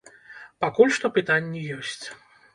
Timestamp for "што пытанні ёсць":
0.95-2.05